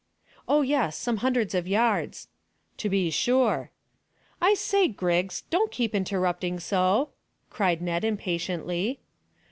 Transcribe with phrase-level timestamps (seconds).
[0.47, 2.27] "Oh yes, some hundreds of yards."
[2.77, 3.69] "To be sure!"
[4.41, 7.09] "I say, Griggs, don't keep interrupting so,"
[7.51, 8.99] cried Ned impatiently.